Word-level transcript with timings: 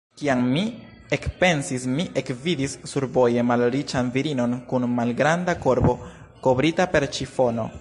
Kiam 0.19 0.39
mi 0.51 0.61
ekpensis, 1.17 1.85
mi 1.99 2.05
ekvidis 2.21 2.73
survoje 2.93 3.43
malriĉan 3.51 4.09
virinon 4.17 4.57
kun 4.73 4.89
malgranda 5.01 5.57
korbo, 5.67 5.97
kovrita 6.49 6.89
per 6.97 7.09
ĉifono. 7.19 7.69